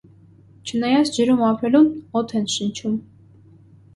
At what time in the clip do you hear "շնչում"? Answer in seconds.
2.53-2.95